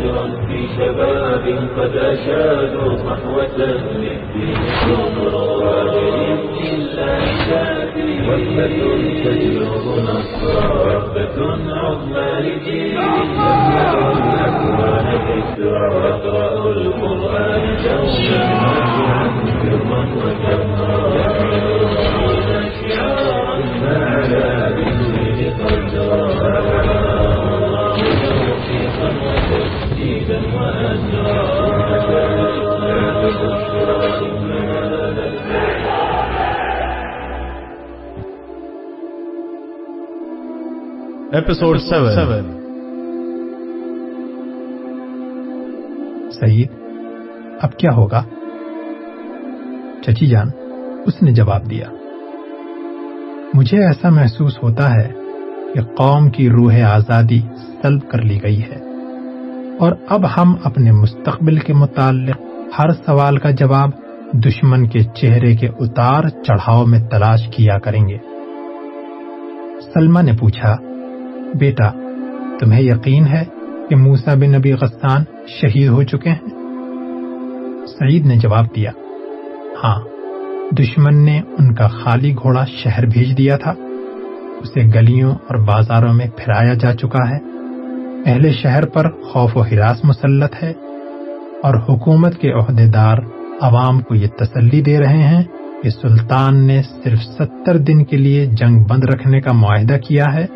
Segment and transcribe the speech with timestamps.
[0.00, 1.44] فجرا في شباب
[1.76, 7.20] قد أشادوا صحوة للدين كبرى بإذن الله
[7.50, 8.78] تأتي وثبة
[9.24, 11.36] تجلب نصرا وثبة
[11.72, 15.86] عظمى لجيل يملأ الأكوان ذكرى
[16.70, 19.30] القرآن دوما نافعا
[41.32, 42.46] ایپیسوڈ سیون
[46.30, 46.70] سعید
[47.60, 48.22] اب کیا ہوگا
[50.02, 50.50] چچی جان
[51.06, 51.86] اس نے جواب دیا
[53.54, 55.08] مجھے ایسا محسوس ہوتا ہے
[55.74, 57.40] کہ قوم کی روح آزادی
[57.82, 58.80] سلب کر لی گئی ہے
[59.78, 62.42] اور اب ہم اپنے مستقبل کے متعلق
[62.78, 63.90] ہر سوال کا جواب
[64.44, 68.18] دشمن کے چہرے کے اتار چڑھاؤ میں تلاش کیا کریں گے
[69.94, 70.76] سلما نے پوچھا
[71.54, 71.90] بیٹا،
[72.60, 73.44] تمہیں یقین ہے
[73.88, 76.48] کہ موسا بن نبی غسان شہید ہو چکے ہیں؟
[77.86, 78.90] سعید نے جواب دیا
[79.84, 80.00] ہاں
[80.78, 83.74] دشمن نے ان کا خالی گھوڑا شہر بھیج دیا تھا،
[84.60, 87.38] اسے گلیوں اور بازاروں میں پھرایا جا چکا ہے۔
[88.26, 90.72] اہل شہر پر خوف و ہراس مسلط ہے
[91.62, 93.16] اور حکومت کے عہدے دار
[93.60, 95.42] عوام کو یہ تسلی دے رہے ہیں
[95.82, 100.46] کہ سلطان نے صرف ستر دن کے لیے جنگ بند رکھنے کا معاہدہ کیا ہے۔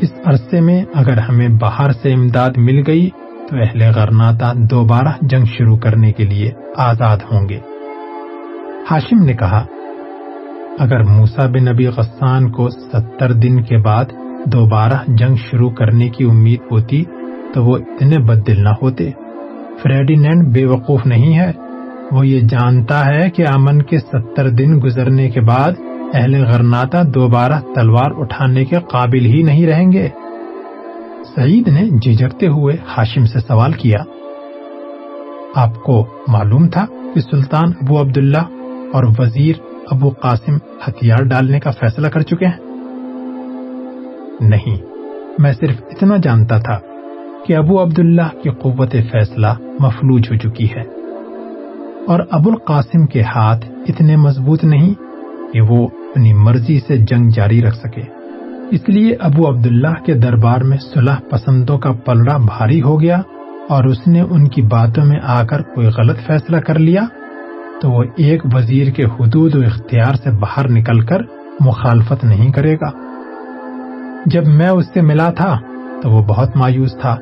[0.00, 3.10] اس عرصے میں اگر ہمیں باہر سے امداد مل گئی
[3.48, 7.58] تو اہل غرناتا دوبارہ جنگ شروع کرنے کے لیے آزاد ہوں گے۔
[8.90, 9.64] ہاشم نے کہا،
[10.78, 14.04] اگر موسا بن نبی غسان کو ستر دن کے بعد
[14.44, 17.04] دوبارہ جنگ شروع کرنے کی امید ہوتی
[17.54, 19.10] تو وہ اتنے بد دل نہ ہوتے۔
[19.82, 21.52] فریڈینڈ بے وقوف نہیں ہے،
[22.12, 25.72] وہ یہ جانتا ہے کہ امن کے ستر دن گزرنے کے بعد
[26.14, 30.08] اہل غرناتا دوبارہ تلوار اٹھانے کے قابل ہی نہیں رہیں گے؟
[31.34, 33.98] سعید نے جھجھکتے ہوئے ہاشم سے سوال کیا،
[35.54, 38.42] آپ کو معلوم تھا کہ سلطان ابو عبداللہ
[38.92, 39.56] اور وزیر
[39.90, 42.60] ابو قاسم ہتھیار ڈالنے کا فیصلہ کر چکے ہیں؟
[44.40, 44.76] نہیں،
[45.38, 46.78] میں صرف اتنا جانتا تھا
[47.46, 50.82] کہ ابو عبداللہ کی قوت فیصلہ مفلوج ہو چکی ہے۔
[52.06, 54.94] اور ابو القاسم کے ہاتھ اتنے مضبوط نہیں
[55.52, 58.00] کہ وہ اپنی مرضی سے جنگ جاری رکھ سکے۔
[58.70, 63.20] اس لیے ابو عبداللہ کے دربار میں صلح پسندوں کا پلڑا بھاری ہو گیا
[63.68, 67.04] اور اس نے ان کی باتوں میں آ کر کوئی غلط فیصلہ کر لیا
[67.80, 71.22] تو وہ ایک وزیر کے حدود و اختیار سے باہر نکل کر
[71.60, 72.90] مخالفت نہیں کرے گا۔
[74.26, 75.58] جب میں اس سے ملا تھا
[76.02, 77.16] تو وہ بہت مایوس تھا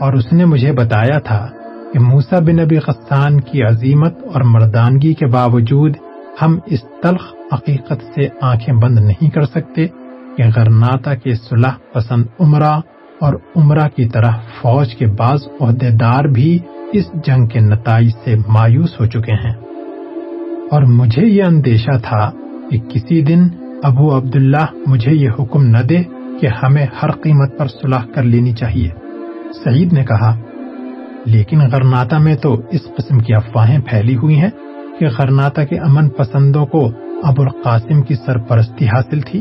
[0.00, 1.48] اور اس نے مجھے بتایا تھا
[1.92, 5.96] کہ موسا بن ابی خستان کی عظیمت اور مردانگی کے باوجود
[6.42, 9.86] ہم اس تلخ حقیقت سے آنکھیں بند نہیں کر سکتے
[10.36, 12.80] کہ غرناتا کے صلح پسند عمرہ
[13.20, 16.58] اور عمرہ کی طرح فوج کے بعض عہدے دار بھی
[16.92, 19.54] اس جنگ کے نتائج سے مایوس ہو چکے ہیں۔
[20.70, 22.30] اور مجھے یہ اندیشہ تھا
[22.70, 23.48] کہ کسی دن
[23.82, 26.02] ابو عبداللہ مجھے یہ حکم نہ دے
[26.40, 28.88] کہ ہمیں ہر قیمت پر صلح کر لینی چاہیے۔
[29.64, 30.38] سعید نے کہا،
[31.24, 34.50] لیکن غرناتا میں تو اس قسم کی افواہیں پھیلی ہوئی ہیں۔
[35.00, 36.90] کہ خرناتا کے امن پسندوں کو
[37.22, 39.40] ابو القاسم کی سرپرستی حاصل تھی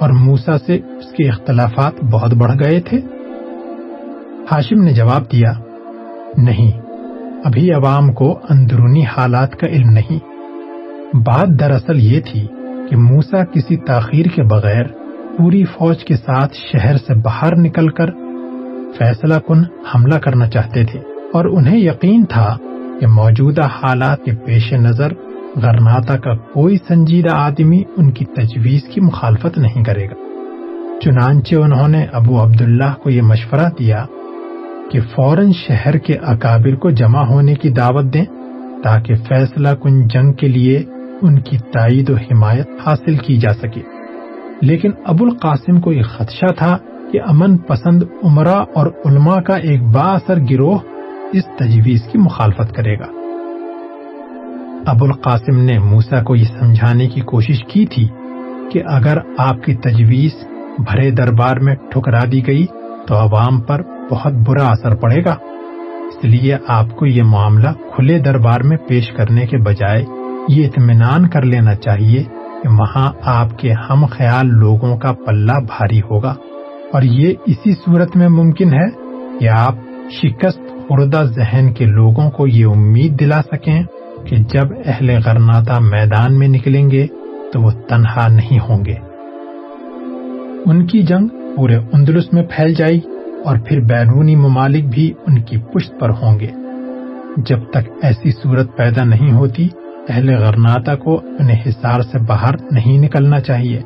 [0.00, 3.00] اور موسا سے اس کے اختلافات بہت بڑھ گئے تھے۔
[4.52, 5.52] ہاشم نے جواب دیا،
[6.36, 6.70] نہیں،
[7.44, 10.18] ابھی عوام کو اندرونی حالات کا علم نہیں۔
[11.16, 12.46] بات دراصل یہ تھی
[12.90, 14.84] کہ موسا کسی تاخیر کے بغیر
[15.38, 18.10] پوری فوج کے ساتھ شہر سے باہر نکل کر
[18.98, 19.62] فیصلہ کن
[19.94, 21.00] حملہ کرنا چاہتے تھے
[21.32, 22.56] اور انہیں یقین تھا
[23.02, 25.12] کہ موجودہ حالات کے پیش نظر
[25.56, 30.14] غرناتا کا کوئی سنجیدہ آدمی ان کی تجویز کی مخالفت نہیں کرے گا۔
[31.00, 34.04] چنانچہ انہوں نے ابو عبداللہ کو یہ مشورہ دیا
[34.90, 38.24] کہ فوراً شہر کے اکابر کو جمع ہونے کی دعوت دیں
[38.84, 40.82] تاکہ فیصلہ کن جنگ کے لیے
[41.22, 43.82] ان کی تائید و حمایت حاصل کی جا سکے۔
[44.62, 46.78] لیکن ابو القاسم کو یہ خدشہ تھا
[47.12, 50.78] کہ امن پسند عمرہ اور علماء کا ایک با اثر گروہ
[51.32, 53.06] اس تجویز کی مخالفت کرے گا۔
[54.86, 58.08] ابو القاسم نے موسا کو یہ سمجھانے کی کوشش کی تھی
[58.72, 60.30] کہ اگر آپ کی تجویز
[60.78, 62.66] بھرے دربار میں ٹھکرا دی گئی
[63.06, 63.80] تو عوام پر
[64.10, 65.34] بہت برا اثر پڑے گا۔
[66.08, 70.04] اس لیے آپ کو یہ معاملہ کھلے دربار میں پیش کرنے کے بجائے
[70.48, 72.22] یہ اطمینان کر لینا چاہیے
[72.62, 76.34] کہ وہاں آپ کے ہم خیال لوگوں کا پلہ بھاری ہوگا۔
[76.92, 78.90] اور یہ اسی صورت میں ممکن ہے
[79.38, 79.74] کہ آپ
[80.10, 83.82] شکست خوردہ ذہن کے لوگوں کو یہ امید دلا سکیں
[84.26, 87.06] کہ جب اہل غرناتا میدان میں نکلیں گے
[87.52, 88.94] تو وہ تنہا نہیں ہوں گے۔
[90.66, 93.00] ان کی جنگ پورے اندلس میں پھیل جائے
[93.44, 96.50] اور پھر بیرونی ممالک بھی ان کی پشت پر ہوں گے۔
[97.36, 99.68] جب تک ایسی صورت پیدا نہیں ہوتی،
[100.08, 103.82] اہل غرناتا کو اپنے حصار سے باہر نہیں نکلنا چاہیے۔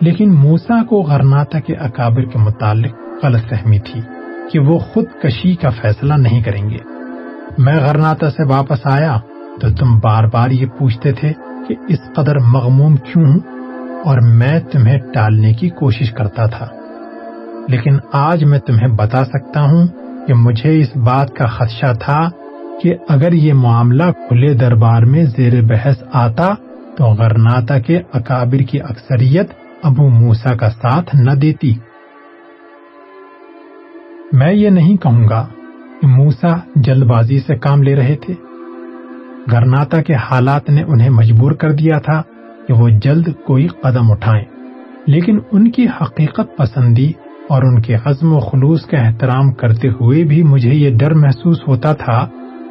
[0.00, 2.92] لیکن موسا کو غرناتا کے اکابر کے متعلق
[3.22, 4.00] غلط فہمی تھی۔
[4.52, 6.78] کہ وہ خود کشی کا فیصلہ نہیں کریں گے۔
[7.58, 9.16] میں غرناتا سے واپس آیا
[9.60, 11.32] تو تم بار بار یہ پوچھتے تھے
[11.68, 13.38] کہ اس قدر مغموم کیوں ہوں؟
[14.04, 16.66] اور میں تمہیں ٹالنے کی کوشش کرتا تھا۔
[17.68, 19.86] لیکن آج میں تمہیں بتا سکتا ہوں
[20.26, 22.28] کہ مجھے اس بات کا خدشہ تھا
[22.82, 26.54] کہ اگر یہ معاملہ کھلے دربار میں زیر بحث آتا
[26.96, 29.50] تو غرناتا کے اکابر کی اکثریت
[29.82, 31.74] ابو موسا کا ساتھ نہ دیتی۔
[34.32, 35.46] میں یہ نہیں کہوں گا
[36.00, 38.34] کہ موسا جلد بازی سے کام لے رہے تھے۔
[39.52, 42.22] گرناتا کے حالات نے انہیں مجبور کر دیا تھا
[42.68, 44.44] کہ وہ جلد کوئی قدم اٹھائیں۔
[45.06, 47.12] لیکن ان کی حقیقت پسندی
[47.48, 51.68] اور ان کے عزم و خلوص کا احترام کرتے ہوئے بھی مجھے یہ ڈر محسوس
[51.68, 52.28] ہوتا تھا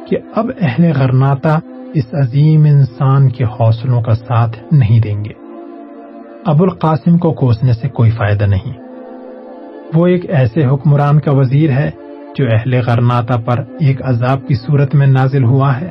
[0.08, 1.58] کہ اب اہل غرناتا
[1.94, 5.32] اس عظیم انسان کے حوصلوں کا ساتھ نہیں دیں گے۔
[6.46, 8.85] ابو القاسم کو کوسنے سے کوئی فائدہ نہیں۔
[9.94, 11.90] وہ ایک ایسے حکمران کا وزیر ہے
[12.38, 15.90] جو اہل غرناتا پر ایک عذاب کی صورت میں نازل ہوا ہے۔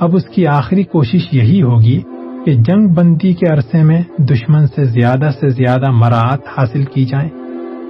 [0.00, 2.00] اب اس کی آخری کوشش یہی ہوگی
[2.44, 7.30] کہ جنگ بندی کے عرصے میں دشمن سے زیادہ سے زیادہ مراعات حاصل کی جائیں۔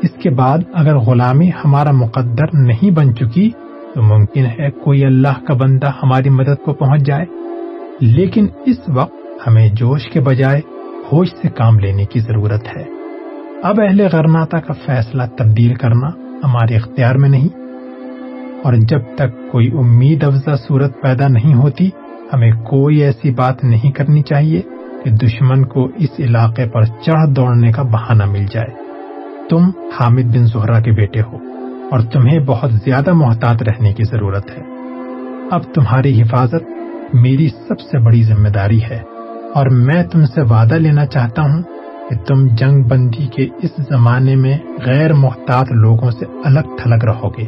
[0.03, 3.51] اس کے بعد اگر غلامی ہمارا مقدر نہیں بن چکی
[3.95, 7.25] تو ممکن ہے کوئی اللہ کا بندہ ہماری مدد کو پہنچ جائے۔
[8.01, 9.13] لیکن اس وقت
[9.47, 10.61] ہمیں جوش کے بجائے
[11.13, 12.96] ہوش سے کام لینے کی ضرورت ہے۔
[13.67, 16.09] اب اہل غرناتا کا فیصلہ تبدیل کرنا
[16.45, 17.49] ہمارے اختیار میں نہیں۔
[18.65, 21.91] اور جب تک کوئی امید افزا صورت پیدا نہیں ہوتی،
[22.33, 24.63] ہمیں کوئی ایسی بات نہیں کرنی چاہیے
[25.05, 28.75] کہ دشمن کو اس علاقے پر چڑھ دوڑنے کا بہانہ مل جائے۔
[29.51, 29.71] تم
[30.01, 31.39] حامد بن زہرا کے بیٹے ہو
[31.91, 34.63] اور تمہیں بہت زیادہ محتاط رہنے کی ضرورت ہے۔
[35.51, 36.63] اب تمہاری حفاظت
[37.15, 38.99] میری سب سے بڑی ذمہ داری ہے
[39.55, 41.63] اور میں تم سے وعدہ لینا چاہتا ہوں
[42.11, 47.29] کہ تم جنگ بندی کے اس زمانے میں غیر محتاط لوگوں سے الگ تھلگ رہو
[47.29, 47.45] گے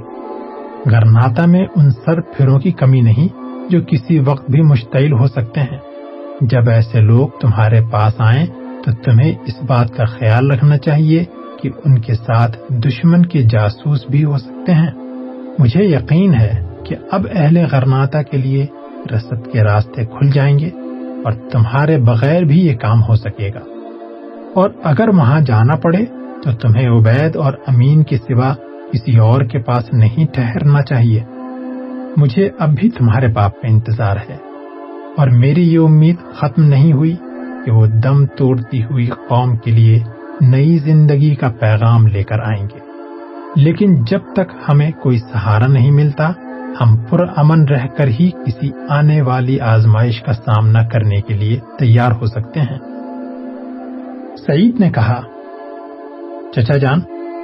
[0.93, 3.29] گرناتا میں ان سر پھروں کی کمی نہیں
[3.71, 5.79] جو کسی وقت بھی مشتعل ہو سکتے ہیں۔
[6.41, 8.47] جب ایسے لوگ تمہارے پاس آئیں
[8.85, 11.25] تو تمہیں اس بات کا خیال رکھنا چاہیے
[11.63, 14.91] کہ ان کے ساتھ دشمن کے جاسوس بھی ہو سکتے ہیں۔
[15.59, 18.67] مجھے یقین ہے کہ اب اہل غرناتا کے لیے
[19.17, 20.71] رسد کے راستے کھل جائیں گے
[21.25, 23.78] اور تمہارے بغیر بھی یہ کام ہو سکے گا۔
[24.59, 26.05] اور اگر وہاں جانا پڑے
[26.43, 28.55] تو تمہیں عبید اور امین کے سوا
[28.93, 31.21] کسی اور کے پاس نہیں ٹھہرنا چاہیے۔
[32.17, 34.37] مجھے اب بھی تمہارے باپ کا انتظار ہے۔
[35.17, 37.17] اور میری یہ امید ختم نہیں ہوئی
[37.65, 40.01] کہ وہ دم توڑتی ہوئی قوم کے لیے
[40.41, 42.79] نئی زندگی کا پیغام لے کر آئیں گے۔
[43.57, 46.33] لیکن جب تک ہمیں کوئی سہارا نہیں ملتا،
[46.81, 51.61] ہم پر امن رہ کر ہی کسی آنے والی آزمائش کا سامنا کرنے کے لیے
[51.79, 52.98] تیار ہو سکتے ہیں۔
[54.46, 55.20] سعید نے کہا،
[56.57, 57.00] چچا جان،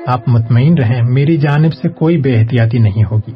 [0.07, 3.31] آپ مطمئن رہیں، میری جانب سے کوئی بے احتیاطی نہیں ہوگی۔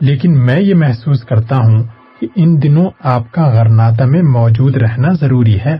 [0.00, 1.84] لیکن میں یہ محسوس کرتا ہوں
[2.20, 5.76] کہ ان دنوں آپ کا غرناتا میں موجود رہنا ضروری ہے۔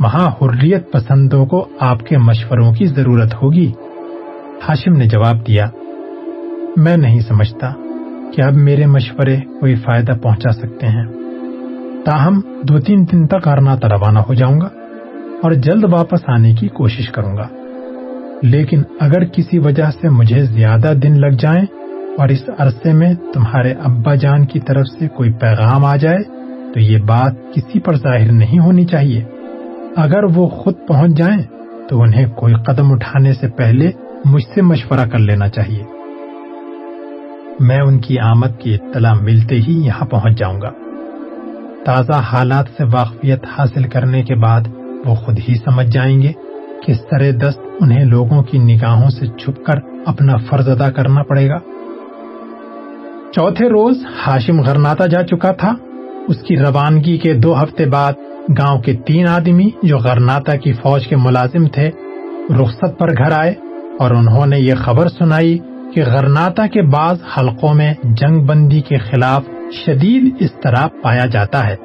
[0.00, 3.72] وہاں حریت پسندوں کو آپ کے مشوروں کی ضرورت ہوگی۔
[4.68, 5.66] ہاشم نے جواب دیا،
[6.76, 7.72] میں نہیں سمجھتا
[8.34, 11.04] کہ اب میرے مشورے کوئی فائدہ پہنچا سکتے ہیں۔
[12.04, 14.68] تاہم، دو تین دن تک غرناتا روانہ ہو جاؤں گا۔
[15.42, 17.48] اور جلد واپس آنے کی کوشش کروں گا۔
[18.42, 21.64] لیکن اگر کسی وجہ سے مجھے زیادہ دن لگ جائیں
[22.18, 26.18] اور اس عرصے میں تمہارے ابا جان کی طرف سے کوئی پیغام آ جائے،
[26.74, 29.24] تو یہ بات کسی پر ظاہر نہیں ہونی چاہیے۔
[29.96, 31.42] اگر وہ خود پہنچ جائیں،
[31.88, 33.90] تو انہیں کوئی قدم اٹھانے سے پہلے
[34.24, 35.84] مجھ سے مشورہ کر لینا چاہیے۔
[37.60, 40.70] میں ان کی آمد کی اطلاع ملتے ہی یہاں پہنچ جاؤں گا۔
[41.84, 44.60] تازہ حالات سے واقفیت حاصل کرنے کے بعد
[45.06, 46.32] وہ خود ہی سمجھ جائیں گے
[46.86, 49.74] کہ سر دست انہیں لوگوں کی نگاہوں سے چھپ کر
[50.06, 51.58] اپنا فرض ادا کرنا پڑے گا۔
[53.32, 55.74] چوتھے روز ہاشم غرناتا جا چکا تھا۔
[56.28, 58.12] اس کی روانگی کے دو ہفتے بعد
[58.58, 61.90] گاؤں کے تین آدمی جو غرناتا کی فوج کے ملازم تھے،
[62.62, 63.54] رخصت پر گھر آئے
[63.98, 65.58] اور انہوں نے یہ خبر سنائی
[65.94, 69.42] کہ غرناتا کے بعض حلقوں میں جنگ بندی کے خلاف
[69.72, 71.76] شدید اضطراب پایا جاتا ہے۔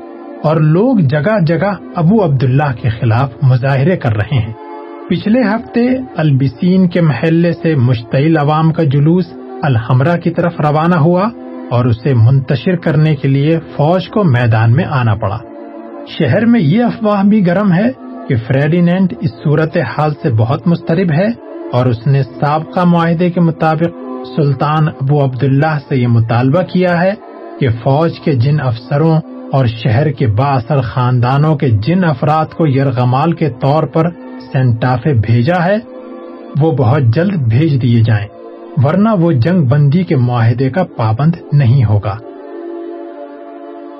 [0.43, 4.53] اور لوگ جگہ جگہ ابو عبداللہ کے خلاف مظاہرے کر رہے ہیں۔
[5.09, 9.25] پچھلے ہفتے البسین کے محلے سے مشتعل عوام کا جلوس
[9.63, 11.29] الحمرہ کی طرف روانہ ہوا
[11.71, 15.37] اور اسے منتشر کرنے کے لیے فوج کو میدان میں آنا پڑا۔
[16.07, 17.91] شہر میں یہ افواہ بھی گرم ہے
[18.29, 21.27] کہ فریڈینینٹ اس صورت حال سے بہت مسترب ہے
[21.73, 23.97] اور اس نے سابقہ معاہدے کے مطابق
[24.35, 27.13] سلطان ابو عبداللہ سے یہ مطالبہ کیا ہے
[27.59, 32.67] کہ فوج کے جن افسروں اور شہر کے با اثر خاندانوں کے جن افراد کو
[32.67, 34.09] یرغمال کے طور پر
[34.53, 35.75] سینٹافے بھیجا ہے،
[36.59, 38.27] وہ بہت جلد بھیج دیے جائیں،
[38.83, 42.17] ورنہ وہ جنگ بندی کے معاہدے کا پابند نہیں ہوگا۔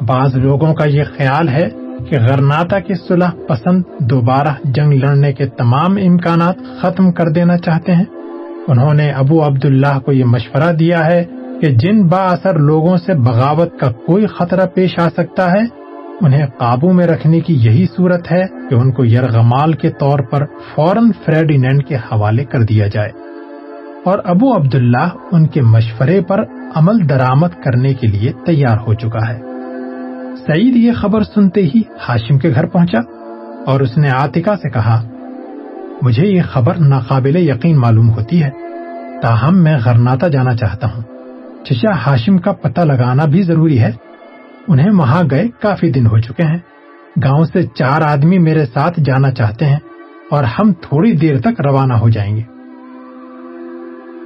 [0.02, 1.70] بعض لوگوں کا یہ خیال ہے
[2.10, 7.96] کہ غرناتا کی صلح پسند دوبارہ جنگ لڑنے کے تمام امکانات ختم کر دینا چاہتے
[7.96, 8.06] ہیں۔
[8.68, 11.24] انہوں نے ابو عبداللہ کو یہ مشورہ دیا ہے
[11.62, 15.62] کہ جن با اثر لوگوں سے بغاوت کا کوئی خطرہ پیش آ سکتا ہے،
[16.22, 20.46] انہیں قابو میں رکھنے کی یہی صورت ہے کہ ان کو یرغمال کے طور پر
[20.46, 23.10] فوراً فریڈینینڈ کے حوالے کر دیا جائے۔
[24.06, 26.44] اور ابو عبداللہ ان کے مشورے پر
[26.76, 29.42] عمل درآمد کرنے کے لیے تیار ہو چکا ہے۔
[30.48, 33.00] سعید یہ خبر سنتے ہی ہاشم کے گھر پہنچا
[33.66, 35.04] اور اس نے آتکا سے کہا،
[36.02, 38.50] مجھے یہ خبر ناقابل یقین معلوم ہوتی ہے،
[39.22, 41.02] تاہم میں غرناتا جانا چاہتا ہوں۔
[41.70, 43.92] چچا ہاشم کا پتہ لگانا بھی ضروری ہے۔
[44.68, 46.58] انہیں وہاں گئے کافی دن ہو چکے ہیں۔
[47.24, 49.80] گاؤں سے چار آدمی میرے ساتھ جانا چاہتے ہیں
[50.32, 52.42] اور ہم تھوڑی دیر تک روانہ ہو جائیں گے۔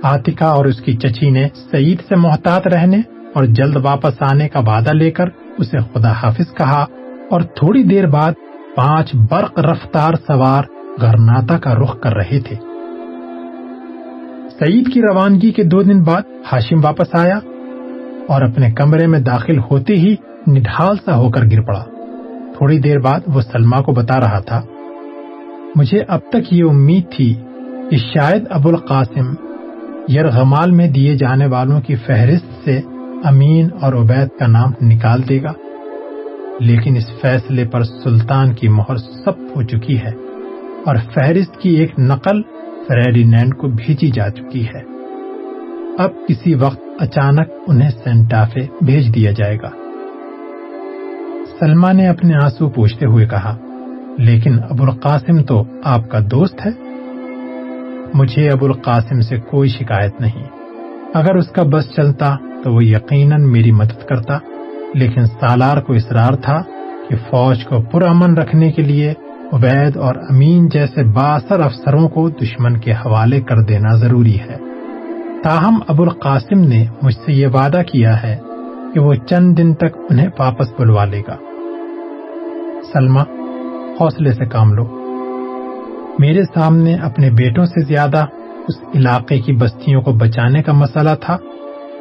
[0.04, 3.02] آتکا اور اس کی چچی نے سعید سے محتاط رہنے
[3.34, 5.26] اور جلد واپس آنے کا وعدہ لے کر
[5.58, 6.86] اسے خدا حافظ کہا
[7.30, 8.32] اور تھوڑی دیر بعد
[8.76, 10.64] پانچ برق رفتار سوار
[11.02, 12.71] گرناتا کا رخ کر رہے تھے۔
[14.62, 17.40] سعید کی روانگی کے دو دن بعد ہاشم واپس آیا
[18.28, 20.16] اور اپنے کمرے میں داخل ہوتے ہی
[20.48, 21.84] نڈھال سا ہو کر گر پڑا۔
[22.58, 24.62] تھوڑی دیر بعد وہ سلما کو بتا رہا تھا۔
[25.76, 27.34] مجھے اب تک یہ امید تھی
[27.90, 29.34] کہ شاید ابو القاسم
[30.16, 32.82] یرغمال میں دیے جانے والوں کی فہرست سے
[33.24, 35.52] امین اور عبید کا نام نکال دے گا۔
[36.60, 40.12] لیکن اس فیصلے پر سلطان کی مہر سب ہو چکی ہے
[40.86, 42.42] اور فہرست کی ایک نقل
[42.88, 44.82] فریڈینینڈ کو بھیجی جا چکی ہے۔
[45.98, 49.70] اب کسی وقت اچانک انہیں سینٹافے بھیج دیا جائے گا۔
[51.60, 53.58] سلما نے اپنے آنسو پوچھتے ہوئے کہا،
[54.18, 56.72] لیکن ابو القاسم تو آپ کا دوست ہے؟
[58.14, 60.48] مجھے ابو القاسم سے کوئی شکایت نہیں۔
[61.14, 64.38] اگر اس کا بس چلتا تو وہ یقیناً میری مدد کرتا،
[64.94, 66.62] لیکن سالار کو اصرار تھا
[67.10, 69.14] کہ فوج کو پرامن رکھنے کے لیے
[69.52, 74.58] عبید اور امین جیسے باثر افسروں کو دشمن کے حوالے کر دینا ضروری ہے۔
[75.44, 78.38] تاہم، ابو القاسم نے مجھ سے یہ وعدہ کیا ہے
[78.94, 81.36] کہ وہ چند دن تک انہیں واپس بلوا لے گا۔
[82.94, 83.22] سلما
[84.02, 84.84] حوصلے سے کام لو۔
[86.20, 88.26] میرے سامنے اپنے بیٹوں سے زیادہ
[88.68, 91.38] اس علاقے کی بستیوں کو بچانے کا مسئلہ تھا۔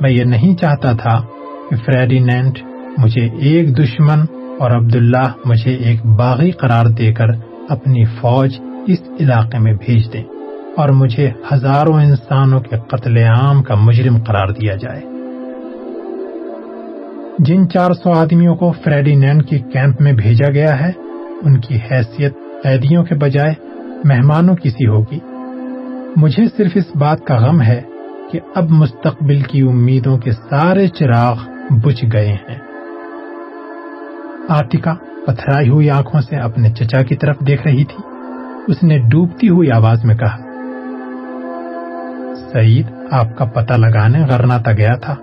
[0.00, 1.22] میں یہ نہیں چاہتا تھا
[1.70, 2.58] کہ فریڈینینٹ
[2.98, 7.26] مجھے ایک دشمن اور عبداللہ مجھے ایک باغی قرار دے کر
[7.68, 10.24] اپنی فوج اس علاقے میں بھیج دیں
[10.76, 15.00] اور مجھے ہزاروں انسانوں کے قتل عام کا مجرم قرار دیا جائے۔
[17.38, 20.92] جن چار سو آدمیوں کو فریڈینینڈ کی کیمپ میں بھیجا گیا ہے،
[21.42, 23.54] ان کی حیثیت قیدیوں کے بجائے
[24.04, 25.18] مہمانوں کی سی ہوگی۔
[26.16, 27.80] مجھے صرف اس بات کا غم ہے
[28.32, 31.36] کہ اب مستقبل کی امیدوں کے سارے چراغ
[31.70, 32.69] بجھ گئے ہیں۔
[34.50, 34.94] آتکا
[35.26, 38.02] پتھرائی ہوئی آنکھوں سے اپنے چچا کی طرف دیکھ رہی تھی۔
[38.66, 40.36] اس نے ڈوبتی ہوئی آواز میں کہا،
[42.52, 45.14] سعید، آپ کا پتہ لگانے غرناتا گیا تھا۔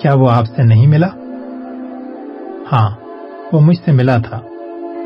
[0.00, 1.08] کیا وہ آپ سے نہیں ملا؟
[2.72, 2.90] ہاں
[3.52, 4.40] وہ مجھ سے ملا تھا۔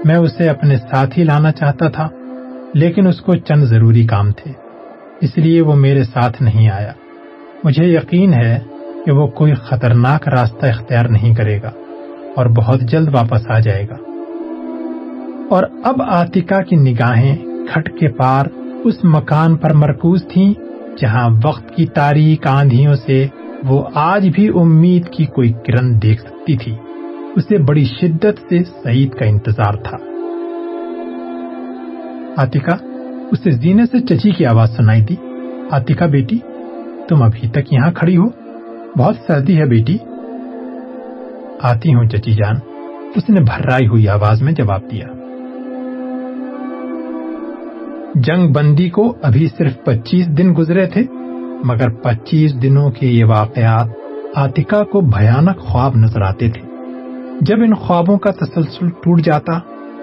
[0.05, 2.09] میں اسے اپنے ساتھ ہی لانا چاہتا تھا،
[2.75, 4.53] لیکن اس کو چند ضروری کام تھے۔
[5.21, 6.93] اس لیے وہ میرے ساتھ نہیں آیا۔
[7.65, 8.59] مجھے یقین ہے
[9.05, 11.71] کہ وہ کوئی خطرناک راستہ اختیار نہیں کرے گا۔
[12.37, 13.95] اور بہت جلد واپس آ جائے گا۔
[15.51, 17.37] اور اب آتکا کی نگاہیں
[17.73, 18.47] کھٹ کے پار
[18.85, 20.55] اس مکان پر مرکوز تھیں
[20.99, 23.27] جہاں وقت کی تاریخ آندھیوں سے
[23.65, 26.75] وہ آج بھی امید کی کوئی کرن دیکھ سکتی تھی۔
[27.37, 29.97] اسے بڑی شدت سے سعید کا انتظار تھا۔
[32.37, 32.77] آتکا
[33.33, 35.15] اسے زینے سے چچی کی آواز سنائی دی۔
[35.71, 36.39] آتکا بیٹی،
[37.09, 38.25] تم ابھی تک یہاں کھڑی ہو؟
[38.99, 39.97] بہت سردی ہے بیٹی۔
[41.65, 42.55] آتی ہوں چچی جان۔
[43.15, 45.07] اس نے بھرائی ہوئی آواز میں جواب دیا۔
[48.15, 51.03] جنگ بندی کو ابھی صرف پچیس دن گزرے تھے،
[51.65, 53.89] مگر پچیس دنوں کے یہ واقعات
[54.35, 56.61] آتکا کو بھیانک خواب نظر آتے تھے۔
[57.41, 59.59] جب ان خوابوں کا تسلسل ٹوٹ جاتا،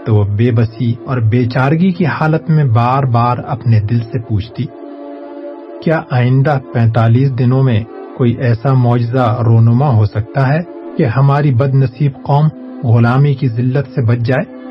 [0.05, 4.19] تو وہ بے بسی اور بے چارگی کی حالت میں بار بار اپنے دل سے
[4.19, 4.65] پوچھتی،
[5.83, 7.83] کیا آئندہ پینتالیس دنوں میں
[8.17, 12.47] کوئی ایسا معجزہ رونما ہو سکتا ہے کہ ہماری بد نصیب قوم
[12.83, 14.61] غلامی کی ذلت سے بچ جائے؟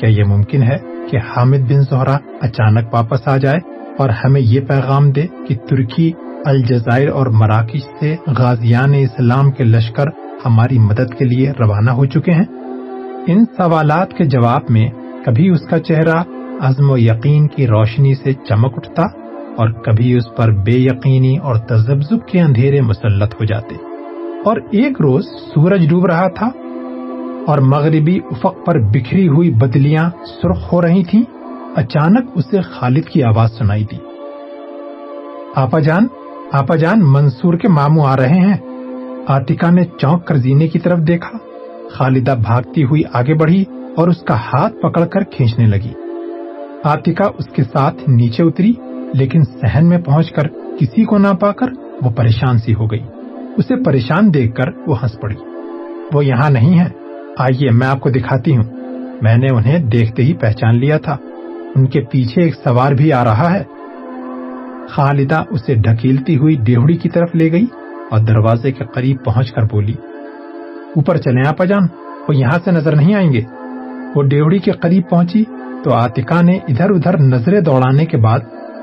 [0.00, 0.76] کیا یہ ممکن ہے
[1.10, 3.58] کہ حامد بن زہرا اچانک واپس آ جائے
[3.98, 6.12] اور ہمیں یہ پیغام دے کہ ترکی،
[6.44, 10.04] الجزائر اور مراکش سے غازیان اسلام کے لشکر
[10.44, 12.44] ہماری مدد کے لیے روانہ ہو چکے ہیں؟
[13.26, 14.88] ان سوالات کے جواب میں
[15.26, 16.22] کبھی اس کا چہرہ
[16.60, 19.02] عزم و یقین کی روشنی سے چمک اٹھتا
[19.56, 23.93] اور کبھی اس پر بے یقینی اور تذبذب کے اندھیرے مسلط ہو جاتے۔
[24.44, 26.50] اور ایک روز سورج ڈوب رہا تھا
[27.46, 31.22] اور مغربی افق پر بکھری ہوئی بدلیاں سرخ ہو رہی تھیں۔
[31.76, 33.96] اچانک اسے خالد کی آواز سنائی دی۔
[35.54, 36.06] آپا جان
[36.52, 38.56] آپا جان، منصور کے ماموں آ رہے ہیں۔
[39.28, 41.38] آتکا نے چونک کر زینے کی طرف دیکھا۔
[41.90, 43.64] خالدہ بھاگتی ہوئی آگے بڑھی
[43.96, 45.92] اور اس کا ہاتھ پکڑ کر کھینچنے لگی۔
[46.84, 48.72] آتکا اس کے ساتھ نیچے اتری،
[49.14, 50.48] لیکن سہن میں پہنچ کر
[50.78, 51.66] کسی کو نہ پا کر
[52.02, 53.13] وہ پریشان سی ہو گئی۔
[53.56, 55.34] اسے پریشان دیکھ کر وہ ہنس پڑی۔
[56.12, 56.88] وہ یہاں نہیں ہے۔
[57.38, 58.64] آئیے میں آپ کو دکھاتی ہوں۔
[59.22, 61.16] میں نے انہیں دیکھتے ہی پہچان لیا تھا۔
[61.76, 63.62] ان کے پیچھے ایک سوار بھی آ رہا ہے۔
[64.88, 67.66] خالدہ اسے ڈھکیلتی ہوئی ڈیوڑی کی طرف لے گئی
[68.10, 69.94] اور دروازے کے قریب پہنچ کر بولی،
[70.96, 71.82] اوپر چلے آپ جان
[72.28, 73.40] وہ یہاں سے نظر نہیں آئیں گے۔
[74.14, 75.44] وہ ڈیوڑی کے قریب پہنچی
[75.84, 78.38] تو آتکا نے ادھر ادھر نظریں دوڑانے کے بعد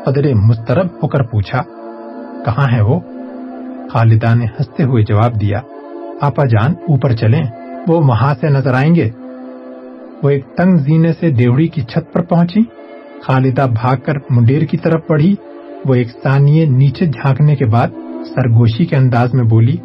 [0.06, 1.62] قدرے مسترب ہو کر پوچھا،
[2.46, 3.00] کہاں ہے وہ؟
[3.92, 5.62] خالدہ نے ہنستے ہوئے جواب دیا،
[6.22, 7.44] آپا جان، اوپر چلیں،
[7.88, 9.10] وہ وہاں سے نظر آئیں گے۔
[10.24, 12.60] وہ ایک تنگ زینے سے دیوڑی کی چھت پر پہنچی۔
[13.22, 15.36] خالدہ بھاگ کر منڈیر کی طرف پڑھی
[15.86, 17.88] وہ ایک ثانیے نیچے جھانکنے کے بعد
[18.26, 19.78] سرگوشی کے انداز میں بولی،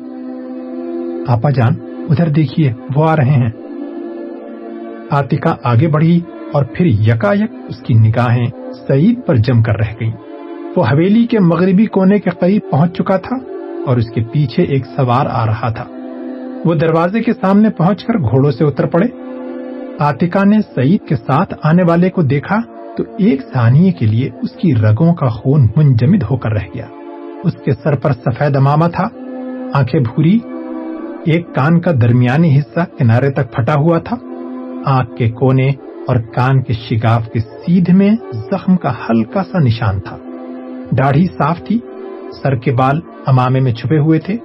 [1.27, 1.73] آپا جان،
[2.11, 3.51] ادھر دیکھیے، وہ آ رہے ہیں۔
[5.11, 6.21] آتکا آگے بڑھی
[6.53, 8.47] اور پھر یکا یک اس کی نگاہیں
[8.89, 10.13] سعید پر جم کر رہ گئیں۔
[10.77, 13.56] وہ حویلی کے مغربی کونے کے قریب پہنچ چکا تھا۔
[13.87, 15.85] اور اس کے پیچھے ایک سوار آ رہا تھا۔
[16.64, 19.07] وہ دروازے کے سامنے پہنچ کر گھوڑوں سے اتر پڑے۔
[19.99, 22.61] آتکا نے سعید کے ساتھ آنے والے کو دیکھا
[22.96, 26.87] تو ایک ثانیے کے لیے اس کی رگوں کا خون منجمد ہو کر رہ گیا۔
[27.44, 29.09] اس کے سر پر سفید امامہ تھا،
[29.75, 30.38] آنکھیں بھوری،
[31.25, 34.16] ایک کان کا درمیانی حصہ کنارے تک پھٹا ہوا تھا۔
[34.87, 35.68] آنکھ کے کونے
[36.09, 40.16] اور کان کے شگاف کے سیدھ میں زخم کا ہلکا سا نشان تھا۔
[40.99, 41.79] داڑھی صاف تھی۔
[42.42, 44.37] سر کے بال امامے میں چھپے ہوئے تھے۔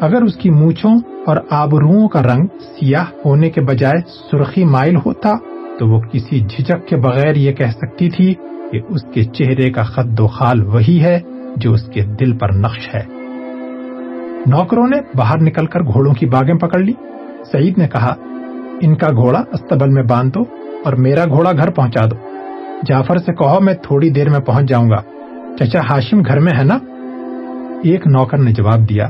[0.00, 4.00] اگر اس کی مونچھوں اور آبروؤں کا رنگ سیاہ ہونے کے بجائے
[4.30, 5.32] سرخی مائل ہوتا،
[5.78, 8.34] تو وہ کسی جھجک کے بغیر یہ کہہ سکتی تھی
[8.72, 11.20] کہ اس کے چہرے کا خد و خال وہی ہے
[11.56, 13.02] جو اس کے دل پر نقش ہے۔
[14.46, 16.92] نوکروں نے باہر نکل کر گھوڑوں کی باغیں پکڑ لی۔
[17.52, 18.14] سعید نے کہا،
[18.80, 20.42] ان کا گھوڑا استبل میں باندھ دو
[20.84, 22.16] اور میرا گھوڑا گھر پہنچا دو۔
[22.86, 25.17] جعفر سے کہو، میں تھوڑی دیر میں پہنچ جاؤں گا۔
[25.58, 26.78] چچا ہاشم گھر میں ہے نا؟
[27.84, 29.08] ایک نوکر نے جواب دیا،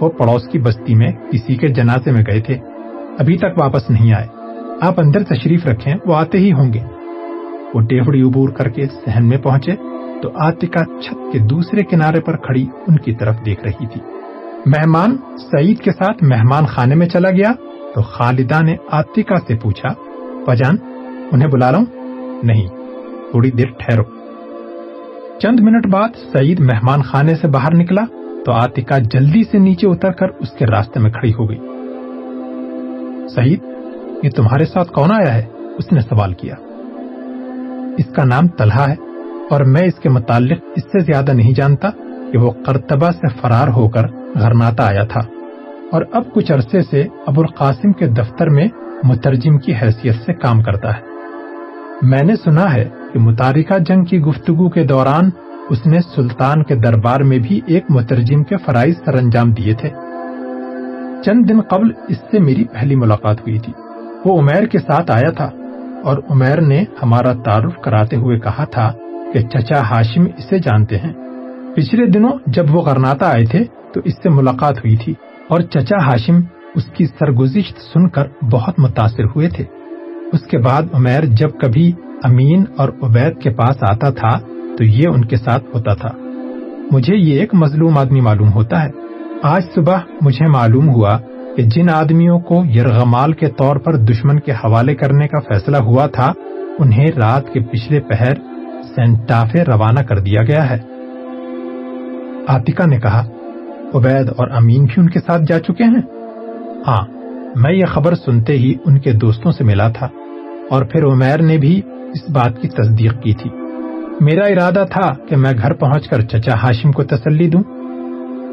[0.00, 2.58] وہ پڑوس کی بستی میں کسی کے جنازے میں گئے تھے۔
[3.18, 4.26] ابھی تک واپس نہیں آئے۔
[4.80, 6.80] آپ اندر تشریف رکھیں، وہ آتے ہی ہوں گے۔
[7.74, 9.72] وہ ڈیوڑی عبور کر کے سہن میں پہنچے
[10.22, 14.00] تو آتکا چھت کے دوسرے کنارے پر کھڑی ان کی طرف دیکھ رہی تھی۔
[14.66, 17.52] مہمان سعید کے ساتھ مہمان خانے میں چلا گیا
[17.94, 19.88] تو خالدہ نے آتکا سے پوچھا
[20.46, 20.76] پجان
[21.32, 21.86] انہیں بلا رہا ہوں؟
[22.42, 22.66] نہیں،
[23.30, 24.15] تھوڑی دیر ٹھہرو۔
[25.42, 28.04] چند منٹ بعد سعید مہمان خانے سے باہر نکلا
[28.46, 31.58] تو آتکا جلدی سے نیچے اتر کر اس کے راستے میں کھڑی ہو گئی۔
[33.34, 33.64] سعید،
[34.22, 35.42] یہ تمہارے ساتھ کون آیا ہے؟
[35.78, 36.54] اس نے سوال کیا۔
[37.98, 38.94] اس کا نام طلحہ ہے
[39.50, 41.90] اور میں اس کے متعلق اس سے زیادہ نہیں جانتا
[42.32, 44.02] کہ وہ کرتبہ سے فرار ہو کر
[44.40, 45.20] گھرناتا آیا تھا۔
[45.92, 48.68] اور اب کچھ عرصے سے ابو القاسم کے دفتر میں
[49.02, 51.00] مترجم کی حیثیت سے کام کرتا ہے۔
[52.02, 55.30] میں نے سنا ہے کہ متارکہ جنگ کی گفتگو کے دوران
[55.70, 59.90] اس نے سلطان کے دربار میں بھی ایک مترجم کے فرائض سر انجام دیے تھے۔
[61.24, 63.72] چند دن قبل اس سے میری پہلی ملاقات ہوئی تھی۔
[64.24, 65.50] وہ عمیر کے ساتھ آیا تھا
[66.04, 68.92] اور عمیر نے ہمارا تعارف کراتے ہوئے کہا تھا
[69.32, 71.12] کہ چچا ہاشم اسے جانتے ہیں۔
[71.76, 75.14] پچھلے دنوں جب وہ غرناتا آئے تھے تو اس سے ملاقات ہوئی تھی
[75.48, 76.40] اور چچا ہاشم
[76.74, 79.64] اس کی سرگزشت سن کر بہت متاثر ہوئے تھے۔
[80.32, 84.38] اس کے بعد عمیر جب کبھی امین اور عبید کے پاس آتا تھا
[84.78, 86.08] تو یہ ان کے ساتھ ہوتا تھا۔
[86.90, 88.90] مجھے یہ ایک مظلوم آدمی معلوم ہوتا ہے۔
[89.42, 91.18] آج صبح مجھے معلوم ہوا
[91.56, 96.06] کہ جن آدمیوں کو یرغمال کے طور پر دشمن کے حوالے کرنے کا فیصلہ ہوا
[96.06, 96.32] تھا،
[96.78, 98.34] انہیں رات کے پچھلے پہر
[98.94, 100.78] سینٹافے روانہ کر دیا گیا ہے۔
[102.48, 103.26] آتکا نے کہا،
[103.94, 106.02] عبید اور امین بھی ان کے ساتھ جا چکے ہیں؟
[106.86, 107.06] ہاں
[107.56, 110.08] میں یہ خبر سنتے ہی ان کے دوستوں سے ملا تھا
[110.70, 111.82] اور پھر عمیر نے بھی
[112.16, 113.50] اس بات کی تصدیق کی تھی۔
[114.20, 117.62] میرا ارادہ تھا کہ میں گھر پہنچ کر چچا ہاشم کو تسلی دوں،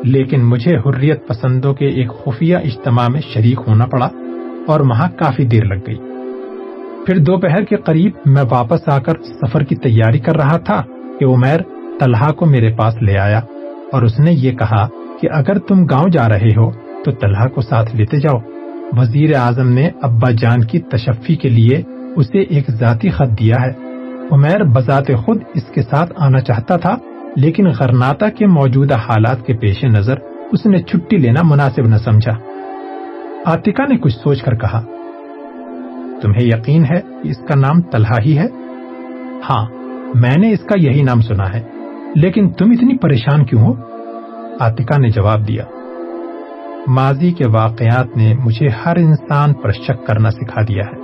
[0.03, 4.09] لیکن مجھے حریت پسندوں کے ایک خفیہ اجتماع میں شریک ہونا پڑا
[4.67, 5.97] اور وہاں کافی دیر لگ گئی۔
[7.05, 10.81] پھر دوپہر کے قریب میں واپس آ کر سفر کی تیاری کر رہا تھا
[11.19, 11.59] کہ عمیر
[11.99, 13.39] طلحہ کو میرے پاس لے آیا
[13.91, 14.87] اور اس نے یہ کہا
[15.21, 16.71] کہ اگر تم گاؤں جا رہے ہو
[17.05, 18.39] تو طلحہ کو ساتھ لیتے جاؤ۔
[18.97, 21.81] وزیر اعظم نے ابا جان کی تشفی کے لیے
[22.15, 23.71] اسے ایک ذاتی خط دیا ہے۔
[24.31, 26.95] عمیر بذات خود اس کے ساتھ آنا چاہتا تھا،
[27.35, 30.17] لیکن غرناتا کے موجودہ حالات کے پیش نظر
[30.51, 32.33] اس نے چھٹی لینا مناسب نہ سمجھا۔
[33.45, 34.81] آتکا نے کچھ سوچ کر کہا،
[36.21, 38.47] تمہیں یقین ہے اس کا نام طلحہ ہی ہے؟
[39.49, 39.65] ہاں
[40.15, 41.61] میں نے اس کا یہی نام سنا ہے،
[42.15, 43.73] لیکن تم اتنی پریشان کیوں ہو؟
[44.59, 45.65] آتکا نے جواب دیا،
[46.87, 51.02] ماضی کے واقعات نے مجھے ہر انسان پر شک کرنا سکھا دیا ہے۔